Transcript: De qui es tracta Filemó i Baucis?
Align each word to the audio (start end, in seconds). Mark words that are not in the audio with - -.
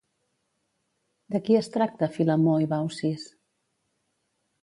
De 1.33 1.41
qui 1.49 1.57
es 1.59 1.69
tracta 1.75 2.09
Filemó 2.15 2.57
i 2.65 2.69
Baucis? 2.73 3.27